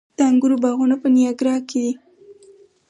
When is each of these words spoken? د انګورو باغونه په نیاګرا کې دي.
د 0.17 0.19
انګورو 0.29 0.55
باغونه 0.63 0.95
په 1.01 1.07
نیاګرا 1.15 1.55
کې 1.69 1.79
دي. 1.85 1.91